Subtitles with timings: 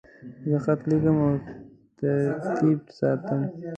[0.49, 1.31] زه خط لیکم او
[1.99, 3.41] ترتیب ساتم.